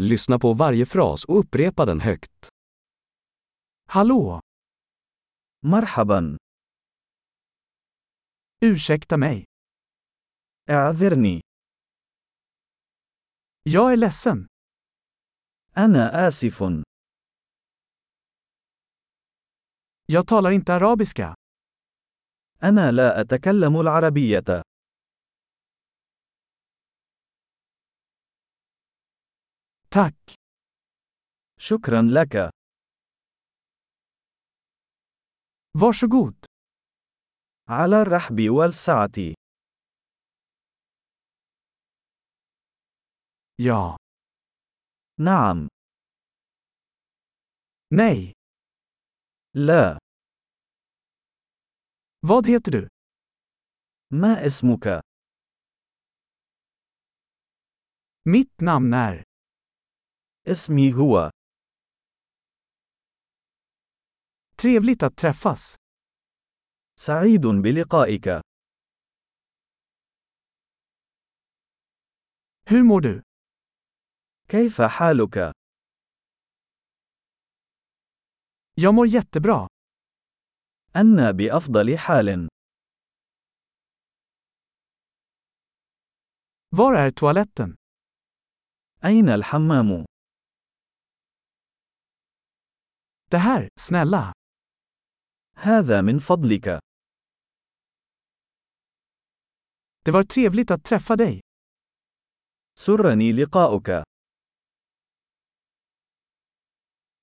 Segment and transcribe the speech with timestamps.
[0.00, 2.48] Lyssna på varje fras och upprepa den högt.
[3.88, 4.40] Hallå!
[5.64, 6.36] مرحبا
[8.60, 9.44] Ursäkta mig.
[10.70, 11.40] اعذرني
[13.62, 14.46] Jag är ledsen.
[15.76, 16.62] أنا آسف
[20.06, 21.34] Jag talar inte arabiska.
[22.62, 24.62] أنا لا أتكلم العربية
[29.96, 30.34] Tack.
[31.60, 32.50] شكرا لك
[35.78, 36.44] Varsågod.
[37.68, 39.34] على الرحب والسعة
[43.62, 43.96] Ja.
[45.20, 45.68] نعم
[47.94, 48.32] Nej.
[49.54, 49.98] لا
[52.20, 52.88] Vad heter du?
[54.12, 55.00] ما اسمك
[58.24, 59.35] Mitt namn är.
[60.48, 61.30] اسمي هو
[64.56, 65.74] Trevligt att träffas.
[67.00, 68.28] سعيد بلقائك
[72.68, 73.22] Hur mår du?
[74.48, 75.52] كيف حالك
[78.74, 79.68] Jag mår jättebra.
[80.96, 82.48] أنا بأفضل حال
[86.70, 87.74] Var är toaletten?
[89.04, 90.04] أين الحمام
[93.30, 94.32] Det här, snälla.
[95.56, 96.80] هذا من فضلك
[100.04, 101.40] Det var trevligt att träffa dig.
[102.78, 103.88] سرني لقاؤك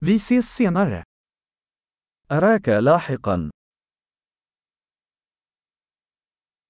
[0.00, 1.04] Vi ses senare.
[2.30, 3.50] أراك لاحقا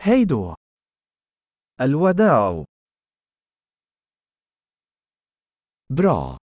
[0.00, 0.54] Hej då.
[1.80, 2.64] الوداع
[5.92, 6.43] Bra!